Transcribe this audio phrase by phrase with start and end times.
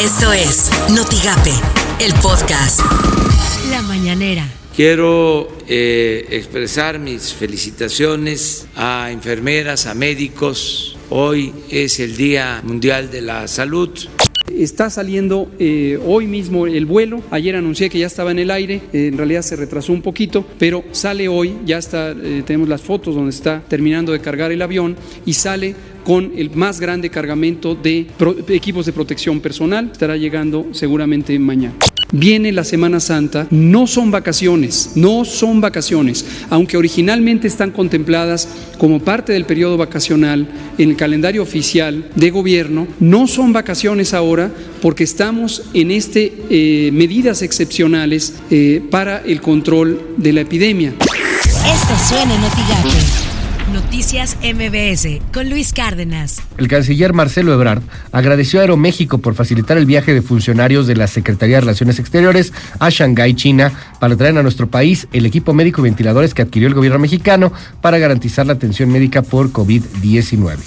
[0.00, 1.52] Esto es Notigape,
[2.00, 2.80] el podcast.
[3.68, 4.48] La mañanera.
[4.74, 10.96] Quiero eh, expresar mis felicitaciones a enfermeras, a médicos.
[11.10, 13.90] Hoy es el Día Mundial de la Salud.
[14.60, 17.22] Está saliendo eh, hoy mismo el vuelo.
[17.30, 18.82] Ayer anuncié que ya estaba en el aire.
[18.92, 21.54] Eh, en realidad se retrasó un poquito, pero sale hoy.
[21.64, 25.74] Ya está, eh, tenemos las fotos donde está terminando de cargar el avión y sale
[26.04, 29.88] con el más grande cargamento de pro- equipos de protección personal.
[29.92, 31.74] Estará llegando seguramente mañana.
[32.12, 39.00] Viene la Semana Santa, no son vacaciones, no son vacaciones, aunque originalmente están contempladas como
[39.00, 44.50] parte del periodo vacacional en el calendario oficial de gobierno, no son vacaciones ahora
[44.82, 50.94] porque estamos en este eh, medidas excepcionales eh, para el control de la epidemia.
[53.72, 56.42] Noticias MBS con Luis Cárdenas.
[56.58, 61.06] El canciller Marcelo Ebrard agradeció a Aeroméxico por facilitar el viaje de funcionarios de la
[61.06, 65.80] Secretaría de Relaciones Exteriores a Shanghái, China, para traer a nuestro país el equipo médico
[65.80, 70.58] y ventiladores que adquirió el gobierno mexicano para garantizar la atención médica por COVID-19.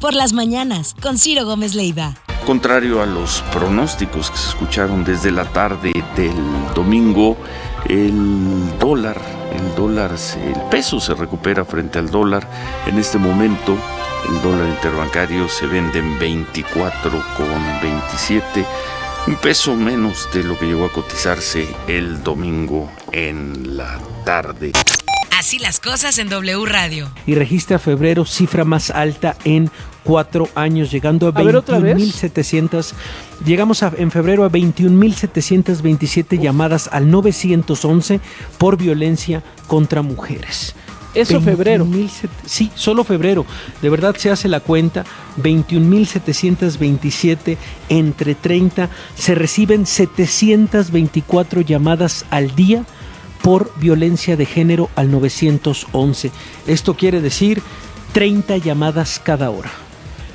[0.00, 2.14] Por las mañanas con Ciro Gómez Leiva.
[2.44, 6.34] Contrario a los pronósticos que se escucharon desde la tarde del
[6.74, 7.36] domingo,
[7.88, 9.18] el dólar,
[9.52, 12.46] el dólar, el peso se recupera frente al dólar.
[12.86, 13.76] En este momento,
[14.28, 18.66] el dólar interbancario se vende en 24,27,
[19.28, 24.72] un peso menos de lo que llegó a cotizarse el domingo en la tarde.
[25.38, 27.08] Así las cosas en W Radio.
[27.26, 29.70] y registra febrero cifra más alta en
[30.02, 31.96] cuatro años, llegando a A ver, otra vez.
[31.98, 32.94] 21.700.
[33.44, 38.20] Llegamos a- en febrero a 21.727 llamadas al 911
[38.56, 40.74] por violencia contra mujeres.
[41.14, 41.84] Eso febrero.
[41.84, 43.44] 21.700 Sí, solo febrero.
[43.82, 45.04] De verdad se hace la cuenta.
[45.42, 47.56] 21.727
[47.88, 48.90] entre 30.
[49.16, 52.84] Se reciben 724 llamadas al día
[53.46, 56.32] por violencia de género al 911.
[56.66, 57.62] Esto quiere decir
[58.12, 59.70] 30 llamadas cada hora.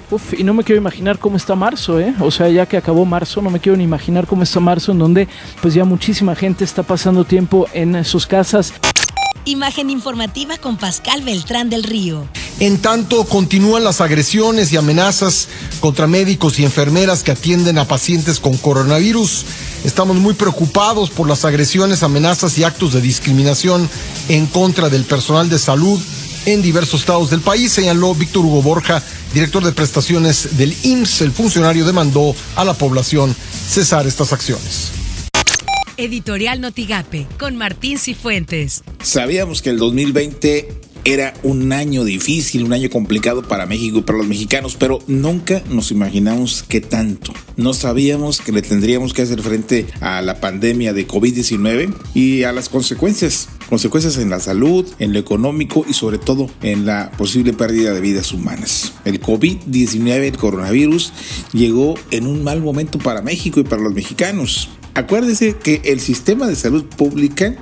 [0.10, 2.16] Uf, y no me quiero imaginar cómo está marzo, ¿eh?
[2.22, 5.00] O sea, ya que acabó marzo, no me quiero ni imaginar cómo está marzo, en
[5.00, 5.28] donde
[5.62, 8.72] pues ya muchísima gente está pasando tiempo en sus casas.
[9.44, 12.30] Imagen informativa con Pascal Beltrán del Río.
[12.62, 15.50] En tanto, continúan las agresiones y amenazas
[15.82, 19.46] contra médicos y enfermeras que atienden a pacientes con coronavirus.
[19.84, 23.90] Estamos muy preocupados por las agresiones, amenazas y actos de discriminación
[24.30, 26.00] en contra del personal de salud
[26.46, 29.04] en diversos estados del país, señaló Víctor Hugo Borja,
[29.34, 31.22] director de prestaciones del IMSS.
[31.22, 33.36] El funcionario demandó a la población
[33.68, 34.92] cesar estas acciones.
[35.98, 38.84] Editorial Notigape con Martín Cifuentes.
[39.04, 44.20] Sabíamos que el 2020 era un año difícil, un año complicado para México y para
[44.20, 47.34] los mexicanos, pero nunca nos imaginamos que tanto.
[47.58, 52.52] No sabíamos que le tendríamos que hacer frente a la pandemia de COVID-19 y a
[52.52, 53.50] las consecuencias.
[53.70, 58.02] Consecuencias en la salud, en lo económico y sobre todo en la posible pérdida de
[58.02, 58.94] vidas humanas.
[59.06, 61.14] El COVID-19, el coronavirus,
[61.54, 64.70] llegó en un mal momento para México y para los mexicanos.
[64.94, 67.56] Acuérdese que el sistema de salud pública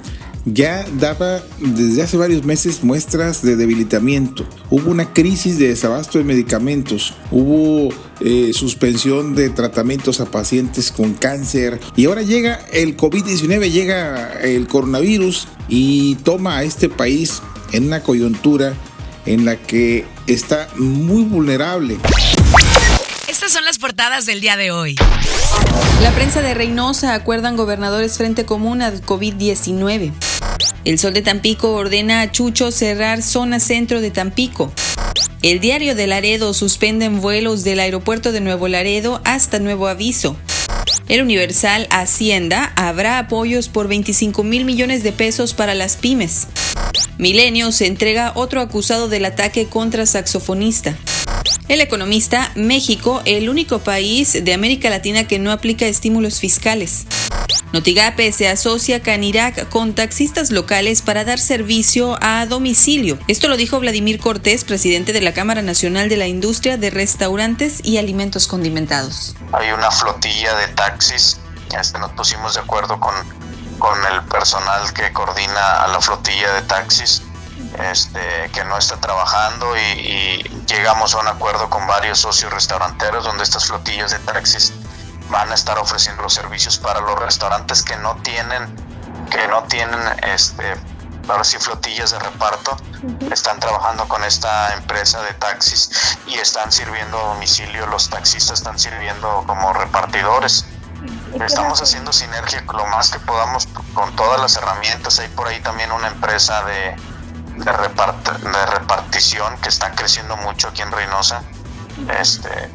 [0.53, 4.47] ya daba desde hace varios meses muestras de debilitamiento.
[4.69, 11.13] Hubo una crisis de desabasto de medicamentos, hubo eh, suspensión de tratamientos a pacientes con
[11.13, 17.87] cáncer y ahora llega el COVID-19, llega el coronavirus y toma a este país en
[17.87, 18.73] una coyuntura
[19.25, 21.97] en la que está muy vulnerable.
[23.27, 24.95] Estas son las portadas del día de hoy.
[26.01, 30.13] La prensa de Reynosa acuerdan gobernadores frente común al COVID-19.
[30.85, 34.71] El Sol de Tampico ordena a Chucho cerrar zona centro de Tampico.
[35.41, 40.37] El diario de Laredo suspenden vuelos del aeropuerto de Nuevo Laredo hasta nuevo aviso.
[41.09, 46.47] El Universal Hacienda habrá apoyos por 25 mil millones de pesos para las pymes.
[47.17, 50.95] Milenio se entrega otro acusado del ataque contra saxofonista.
[51.69, 57.05] El economista, México, el único país de América Latina que no aplica estímulos fiscales.
[57.73, 63.19] Notigape se asocia Canirac con taxistas locales para dar servicio a domicilio.
[63.27, 67.81] Esto lo dijo Vladimir Cortés, presidente de la Cámara Nacional de la Industria de Restaurantes
[67.83, 69.35] y Alimentos Condimentados.
[69.53, 71.39] Hay una flotilla de taxis.
[71.79, 73.13] Este, nos pusimos de acuerdo con,
[73.77, 77.21] con el personal que coordina a la flotilla de taxis
[77.77, 83.23] este, que no está trabajando y, y llegamos a un acuerdo con varios socios restauranteros
[83.23, 84.73] donde estas flotillas de taxis
[85.29, 88.75] van a estar ofreciendo los servicios para los restaurantes que no tienen
[89.29, 90.75] que no tienen este
[91.29, 92.75] ahora sí flotillas de reparto,
[93.31, 98.79] están trabajando con esta empresa de taxis y están sirviendo a domicilio, los taxistas están
[98.79, 100.65] sirviendo como repartidores.
[101.39, 105.19] Estamos haciendo sinergia lo más que podamos con todas las herramientas.
[105.19, 106.95] Hay por ahí también una empresa de,
[107.59, 111.43] de, de repartición que está creciendo mucho aquí en Reynosa.
[112.19, 112.69] Este,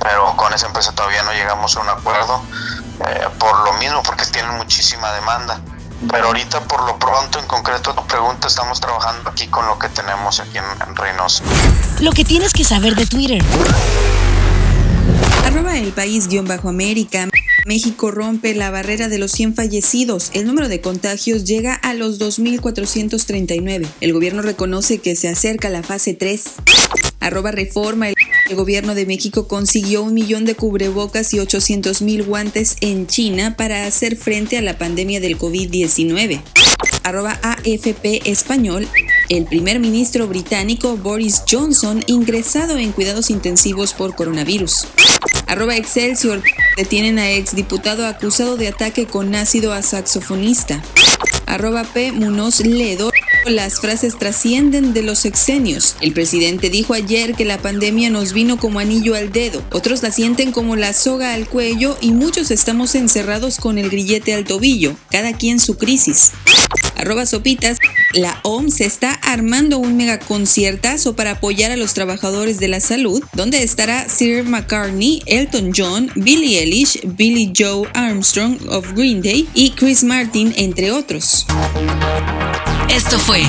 [0.00, 2.42] pero con esa empresa todavía no llegamos a un acuerdo
[3.06, 5.60] eh, por lo mismo, porque tienen muchísima demanda.
[6.10, 9.88] Pero ahorita por lo pronto, en concreto tu pregunta, estamos trabajando aquí con lo que
[9.88, 11.42] tenemos aquí en, en Reynosa.
[12.00, 13.42] Lo que tienes que saber de Twitter.
[15.44, 17.28] Arroba el país-américa.
[17.68, 20.30] México rompe la barrera de los 100 fallecidos.
[20.32, 23.86] El número de contagios llega a los 2.439.
[24.00, 26.44] El gobierno reconoce que se acerca la fase 3.
[27.20, 28.08] Arroba reforma.
[28.08, 33.54] El gobierno de México consiguió un millón de cubrebocas y 800 mil guantes en China
[33.54, 36.40] para hacer frente a la pandemia del COVID-19.
[37.02, 38.88] Arroba AFP Español.
[39.28, 44.86] El primer ministro británico Boris Johnson ingresado en cuidados intensivos por coronavirus.
[45.48, 46.42] Arroba Excelsior.
[46.76, 50.82] Detienen a exdiputado acusado de ataque con ácido a saxofonista.
[51.46, 52.12] Arroba P.
[52.12, 53.10] Munoz Ledo.
[53.46, 55.96] Las frases trascienden de los sexenios.
[56.02, 59.62] El presidente dijo ayer que la pandemia nos vino como anillo al dedo.
[59.72, 64.34] Otros la sienten como la soga al cuello y muchos estamos encerrados con el grillete
[64.34, 64.94] al tobillo.
[65.10, 66.32] Cada quien su crisis.
[66.98, 67.78] Arroba Sopitas.
[68.12, 73.22] La OMS está armando un mega conciertazo para apoyar a los trabajadores de la salud,
[73.32, 79.70] donde estará Sir McCartney, Elton John, Billie Eilish, Billy Joe Armstrong of Green Day y
[79.70, 81.46] Chris Martin, entre otros.
[82.88, 83.42] Esto fue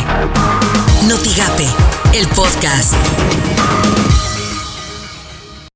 [1.08, 1.66] Notigape,
[2.14, 2.94] el podcast.